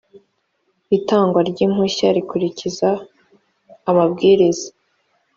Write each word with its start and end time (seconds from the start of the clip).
itangwa 0.97 1.39
ry 1.49 1.59
‘impushya 1.65 2.07
rikurikiza 2.15 2.89
amabwiriza. 3.89 4.67